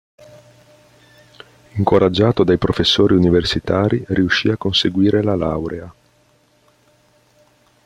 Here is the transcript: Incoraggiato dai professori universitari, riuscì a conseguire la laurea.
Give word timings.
Incoraggiato 1.75 2.43
dai 2.43 2.57
professori 2.57 3.13
universitari, 3.13 4.03
riuscì 4.07 4.49
a 4.49 4.57
conseguire 4.57 5.21
la 5.21 5.35
laurea. 5.35 5.93